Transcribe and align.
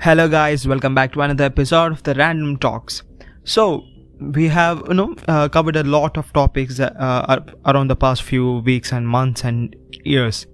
Hello, 0.00 0.28
guys. 0.28 0.64
Welcome 0.64 0.94
back 0.94 1.12
to 1.14 1.22
another 1.22 1.42
episode 1.42 1.90
of 1.90 2.04
the 2.04 2.14
Random 2.14 2.56
Talks. 2.56 3.02
So, 3.42 3.84
we 4.20 4.46
have 4.46 4.84
you 4.86 4.94
know 4.94 5.16
uh, 5.26 5.48
covered 5.48 5.74
a 5.74 5.82
lot 5.82 6.16
of 6.16 6.32
topics 6.32 6.78
uh, 6.78 7.40
around 7.66 7.88
the 7.88 7.96
past 7.96 8.22
few 8.22 8.58
weeks 8.58 8.92
and 8.92 9.08
months 9.08 9.42
and 9.42 9.74
years. 10.04 10.46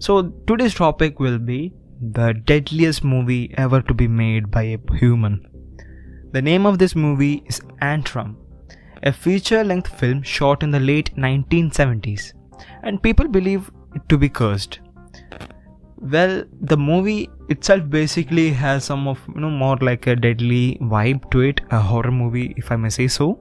So, 0.00 0.34
today's 0.46 0.74
topic 0.74 1.18
will 1.18 1.38
be 1.38 1.72
the 2.12 2.34
deadliest 2.44 3.02
movie 3.02 3.54
ever 3.56 3.80
to 3.80 3.94
be 3.94 4.06
made 4.06 4.50
by 4.50 4.64
a 4.64 4.78
human. 4.98 5.46
The 6.32 6.42
name 6.42 6.66
of 6.66 6.78
this 6.78 6.94
movie 6.94 7.42
is 7.46 7.60
Antrum, 7.80 8.36
a 9.02 9.14
feature-length 9.14 9.98
film 9.98 10.22
shot 10.22 10.62
in 10.62 10.72
the 10.72 10.80
late 10.80 11.16
1970s, 11.16 12.34
and 12.82 13.02
people 13.02 13.28
believe 13.28 13.70
it 13.94 14.06
to 14.10 14.18
be 14.18 14.28
cursed 14.28 14.80
well 16.00 16.42
the 16.60 16.76
movie 16.76 17.28
itself 17.48 17.82
basically 17.90 18.50
has 18.50 18.84
some 18.84 19.06
of 19.06 19.18
you 19.34 19.40
know 19.40 19.50
more 19.50 19.76
like 19.80 20.06
a 20.06 20.16
deadly 20.16 20.78
vibe 20.80 21.30
to 21.30 21.40
it 21.40 21.60
a 21.70 21.80
horror 21.80 22.10
movie 22.10 22.54
if 22.56 22.72
i 22.72 22.76
may 22.76 22.88
say 22.88 23.08
so. 23.08 23.38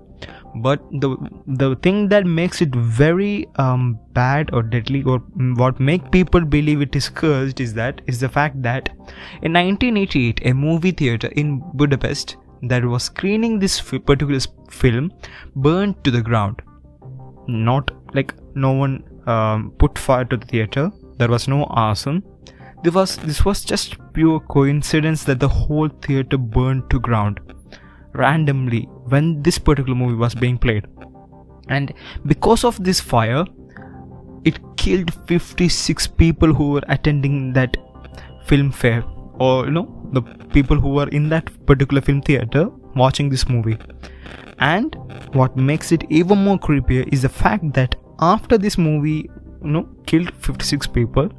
But 0.55 0.81
the 0.99 1.15
the 1.47 1.75
thing 1.75 2.09
that 2.09 2.25
makes 2.25 2.61
it 2.61 2.75
very 2.75 3.47
um, 3.55 3.99
bad 4.13 4.49
or 4.51 4.63
deadly 4.63 5.03
or 5.03 5.19
what 5.55 5.79
make 5.79 6.11
people 6.11 6.41
believe 6.41 6.81
it 6.81 6.95
is 6.95 7.07
cursed 7.07 7.59
is 7.61 7.73
that 7.75 8.01
is 8.07 8.19
the 8.19 8.27
fact 8.27 8.61
that 8.63 8.89
in 9.41 9.53
1988 9.53 10.41
a 10.43 10.53
movie 10.53 10.91
theater 10.91 11.27
in 11.35 11.61
budapest 11.75 12.35
that 12.63 12.83
was 12.83 13.03
screening 13.03 13.59
this 13.59 13.79
particular 13.81 14.39
film 14.69 15.13
burned 15.55 16.03
to 16.03 16.11
the 16.11 16.21
ground. 16.21 16.61
Not 17.47 17.91
like 18.13 18.33
no 18.55 18.71
one 18.71 19.03
um, 19.27 19.71
put 19.77 19.97
fire 19.97 20.25
to 20.25 20.35
the 20.35 20.45
theater 20.47 20.91
there 21.19 21.29
was 21.29 21.47
no 21.47 21.63
arson 21.85 22.23
this 22.81 22.93
was, 22.93 23.17
this 23.17 23.43
was 23.43 23.65
just 23.65 23.97
pure 24.13 24.39
coincidence 24.39 25.25
that 25.25 25.39
the 25.39 25.47
whole 25.49 25.89
theater 25.89 26.37
burned 26.37 26.89
to 26.91 26.99
ground 26.99 27.39
randomly 28.13 28.83
when 29.09 29.41
this 29.43 29.57
particular 29.57 29.95
movie 29.95 30.15
was 30.15 30.33
being 30.33 30.57
played. 30.57 30.87
And 31.67 31.93
because 32.25 32.63
of 32.63 32.81
this 32.83 32.99
fire, 33.01 33.45
it 34.45 34.59
killed 34.77 35.13
56 35.27 36.07
people 36.07 36.53
who 36.53 36.71
were 36.71 36.83
attending 36.87 37.51
that 37.53 37.75
film 38.45 38.71
fair 38.71 39.03
or 39.39 39.65
you 39.65 39.71
know 39.71 40.09
the 40.13 40.21
people 40.53 40.79
who 40.79 40.89
were 40.89 41.07
in 41.09 41.29
that 41.29 41.49
particular 41.65 42.01
film 42.01 42.21
theater 42.21 42.67
watching 42.95 43.29
this 43.29 43.47
movie 43.47 43.77
and 44.59 44.95
what 45.33 45.55
makes 45.55 45.91
it 45.91 46.03
even 46.09 46.43
more 46.43 46.57
creepier 46.57 47.07
is 47.13 47.21
the 47.21 47.29
fact 47.29 47.73
that 47.73 47.95
after 48.21 48.57
this 48.57 48.77
movie 48.77 49.29
you 49.63 49.71
know 49.71 49.87
killed 50.05 50.33
56 50.35 50.87
people 50.87 51.29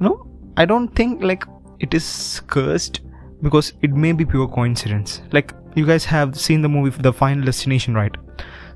no 0.00 0.26
I 0.56 0.64
don't 0.66 0.88
think 0.88 1.22
like 1.22 1.44
it 1.80 1.94
is 1.94 2.42
cursed 2.46 3.00
because 3.42 3.72
it 3.82 3.92
may 3.92 4.12
be 4.12 4.24
pure 4.24 4.48
coincidence. 4.48 5.22
Like 5.32 5.52
you 5.74 5.86
guys 5.86 6.04
have 6.04 6.38
seen 6.38 6.62
the 6.62 6.68
movie 6.68 6.96
The 7.02 7.12
Final 7.12 7.44
Destination, 7.44 7.94
right? 7.94 8.14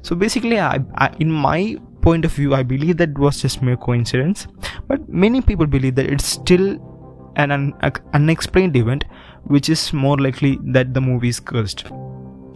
So 0.02 0.16
basically, 0.16 0.58
I, 0.58 0.80
I, 0.96 1.14
in 1.20 1.30
my 1.30 1.76
point 2.00 2.24
of 2.24 2.32
view, 2.32 2.54
I 2.54 2.62
believe 2.62 2.96
that 2.98 3.16
was 3.18 3.42
just 3.42 3.62
mere 3.62 3.76
coincidence. 3.76 4.46
But 4.88 5.08
many 5.08 5.40
people 5.40 5.66
believe 5.66 5.94
that 5.96 6.06
it's 6.06 6.26
still 6.26 7.32
an 7.36 7.50
un- 7.50 7.74
unexplained 8.14 8.76
event, 8.76 9.04
which 9.44 9.68
is 9.68 9.92
more 9.92 10.16
likely 10.16 10.58
that 10.64 10.94
the 10.94 11.00
movie 11.00 11.28
is 11.28 11.40
cursed. 11.40 11.86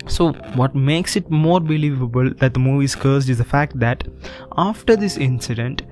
So, 0.06 0.33
what 0.55 0.74
makes 0.74 1.14
it 1.14 1.30
more 1.30 1.61
believable 1.61 2.33
that 2.39 2.55
the 2.55 2.61
movie 2.61 2.86
is 2.86 2.95
cursed 2.97 3.28
is 3.28 3.39
the 3.39 3.45
fact 3.45 3.78
that 3.78 4.08
after 4.56 4.97
this 4.97 5.17
incident, 5.19 5.83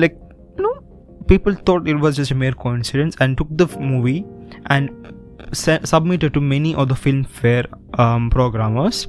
like 0.00 0.18
no, 0.58 0.72
people 1.28 1.54
thought 1.54 1.88
it 1.88 1.94
was 1.94 2.16
just 2.16 2.30
a 2.30 2.34
mere 2.34 2.52
coincidence 2.52 3.16
and 3.20 3.38
took 3.38 3.48
the 3.50 3.66
movie 3.78 4.24
and 4.66 5.14
se- 5.52 5.80
submitted 5.84 6.34
to 6.34 6.40
many 6.40 6.74
of 6.74 6.88
the 6.88 6.94
film 6.94 7.24
fair 7.24 7.64
um, 7.94 8.30
programmers. 8.30 9.08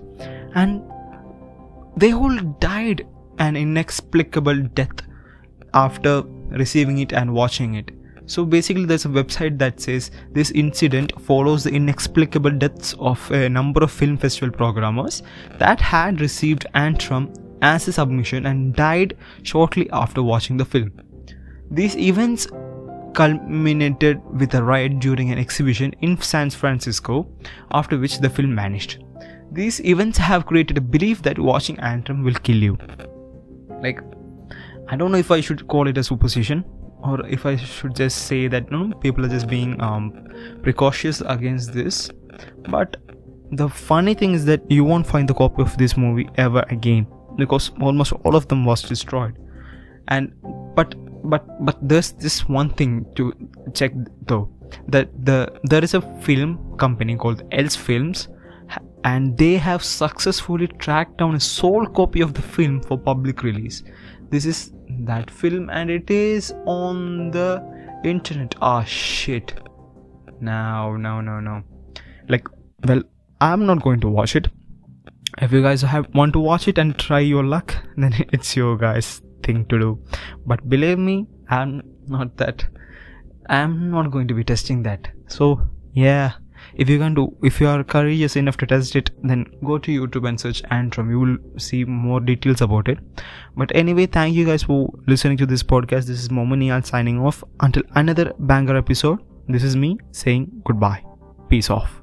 And 0.55 0.83
they 1.97 2.13
all 2.13 2.37
died 2.59 3.07
an 3.39 3.55
inexplicable 3.55 4.61
death 4.79 5.01
after 5.73 6.23
receiving 6.49 6.99
it 6.99 7.13
and 7.13 7.33
watching 7.33 7.75
it. 7.75 7.91
So 8.25 8.45
basically 8.45 8.85
there's 8.85 9.05
a 9.05 9.09
website 9.09 9.57
that 9.59 9.81
says 9.81 10.11
this 10.31 10.51
incident 10.51 11.19
follows 11.21 11.63
the 11.63 11.71
inexplicable 11.71 12.51
deaths 12.51 12.93
of 12.99 13.29
a 13.31 13.49
number 13.49 13.83
of 13.83 13.91
film 13.91 14.17
festival 14.17 14.55
programmers 14.55 15.21
that 15.57 15.81
had 15.81 16.21
received 16.21 16.65
antrum 16.75 17.35
as 17.61 17.87
a 17.87 17.93
submission 17.93 18.45
and 18.45 18.75
died 18.75 19.17
shortly 19.43 19.89
after 19.91 20.23
watching 20.23 20.57
the 20.57 20.65
film 20.65 20.91
these 21.71 21.95
events 21.95 22.47
culminated 23.13 24.21
with 24.37 24.53
a 24.55 24.61
riot 24.61 24.99
during 24.99 25.31
an 25.31 25.37
exhibition 25.37 25.93
in 26.01 26.21
San 26.21 26.49
Francisco, 26.49 27.27
after 27.71 27.97
which 27.97 28.19
the 28.19 28.29
film 28.29 28.55
vanished. 28.55 28.99
These 29.51 29.79
events 29.85 30.17
have 30.17 30.45
created 30.45 30.77
a 30.77 30.81
belief 30.81 31.21
that 31.23 31.39
watching 31.39 31.77
Antrum 31.77 32.23
will 32.23 32.33
kill 32.33 32.57
you. 32.57 32.77
Like, 33.81 34.01
I 34.89 34.97
don't 34.97 35.11
know 35.11 35.17
if 35.17 35.31
I 35.31 35.39
should 35.39 35.67
call 35.67 35.87
it 35.87 35.97
a 35.97 36.03
superstition 36.03 36.65
or 37.03 37.25
if 37.25 37.45
I 37.45 37.55
should 37.55 37.95
just 37.95 38.27
say 38.27 38.47
that 38.47 38.69
no, 38.69 38.93
people 38.95 39.25
are 39.25 39.29
just 39.29 39.47
being 39.47 39.79
um, 39.81 40.27
precautious 40.61 41.21
against 41.21 41.73
this. 41.73 42.11
But 42.69 42.97
the 43.51 43.69
funny 43.69 44.13
thing 44.13 44.33
is 44.33 44.45
that 44.45 44.69
you 44.69 44.83
won't 44.83 45.07
find 45.07 45.27
the 45.27 45.33
copy 45.33 45.61
of 45.61 45.77
this 45.77 45.95
movie 45.95 46.29
ever 46.35 46.65
again 46.69 47.07
because 47.37 47.71
almost 47.79 48.13
all 48.23 48.35
of 48.35 48.47
them 48.47 48.65
was 48.65 48.81
destroyed. 48.81 49.37
And 50.07 50.33
but 50.75 50.95
but 51.29 51.45
but 51.65 51.77
there's 51.81 52.11
this 52.13 52.47
one 52.47 52.69
thing 52.69 53.05
to 53.15 53.33
check 53.73 53.93
though 54.27 54.49
that 54.87 55.09
the 55.25 55.51
there 55.63 55.83
is 55.83 55.93
a 55.93 56.01
film 56.21 56.77
company 56.77 57.15
called 57.15 57.43
Else 57.51 57.75
Films 57.75 58.27
and 59.03 59.37
they 59.37 59.55
have 59.55 59.83
successfully 59.83 60.67
tracked 60.67 61.17
down 61.17 61.35
a 61.35 61.39
sole 61.39 61.85
copy 61.85 62.21
of 62.21 62.33
the 62.33 62.41
film 62.41 62.81
for 62.81 62.97
public 62.97 63.43
release. 63.43 63.83
This 64.29 64.45
is 64.45 64.71
that 65.01 65.29
film 65.29 65.69
and 65.69 65.89
it 65.89 66.09
is 66.09 66.53
on 66.65 67.31
the 67.31 67.61
internet. 68.03 68.55
Ah 68.61 68.83
shit. 68.83 69.53
No 70.39 70.95
no 70.97 71.21
no 71.21 71.39
no 71.39 71.63
like 72.29 72.47
well 72.87 73.03
i'm 73.41 73.65
not 73.65 73.81
going 73.83 73.99
to 73.99 74.09
watch 74.17 74.35
it 74.35 74.47
if 75.41 75.51
you 75.51 75.61
guys 75.61 75.81
have 75.81 76.07
want 76.13 76.33
to 76.33 76.39
watch 76.39 76.67
it 76.67 76.77
and 76.77 76.97
try 76.97 77.19
your 77.19 77.43
luck? 77.43 77.75
Then 77.97 78.13
it's 78.31 78.55
your 78.55 78.77
guys 78.77 79.21
thing 79.43 79.65
to 79.65 79.79
do. 79.79 79.99
But 80.45 80.69
believe 80.69 80.99
me 80.99 81.27
i'm 81.49 81.81
not 82.07 82.37
that. 82.37 82.65
I'm 83.49 83.91
not 83.91 84.11
going 84.11 84.27
to 84.29 84.33
be 84.33 84.43
testing 84.43 84.83
that. 84.83 85.09
So 85.27 85.61
yeah. 85.93 86.33
If 86.75 86.89
you 86.89 86.99
can 86.99 87.15
do 87.15 87.35
if 87.43 87.59
you 87.59 87.67
are 87.67 87.83
courageous 87.83 88.35
enough 88.35 88.55
to 88.57 88.67
test 88.67 88.95
it 88.95 89.09
then 89.29 89.45
go 89.65 89.77
to 89.79 89.91
youtube 89.91 90.27
and 90.29 90.39
search 90.39 90.61
antrum 90.75 91.09
you 91.09 91.19
will 91.19 91.37
see 91.57 91.83
more 91.85 92.19
details 92.19 92.61
about 92.61 92.87
it. 92.87 92.99
But 93.57 93.75
anyway 93.75 94.05
thank 94.05 94.35
you 94.35 94.45
guys 94.45 94.63
for 94.63 94.89
listening 95.07 95.37
to 95.37 95.47
this 95.47 95.63
podcast. 95.63 96.05
This 96.05 96.21
is 96.21 96.29
momonial 96.29 96.83
signing 96.83 97.19
off. 97.19 97.43
Until 97.61 97.83
another 97.95 98.33
banger 98.39 98.77
episode 98.77 99.19
this 99.49 99.63
is 99.63 99.75
me 99.75 99.97
saying 100.11 100.51
goodbye. 100.63 101.03
Peace 101.49 101.69
off 101.69 102.00